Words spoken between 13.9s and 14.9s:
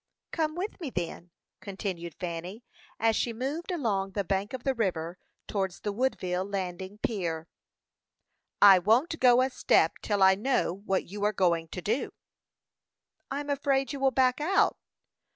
you will back out."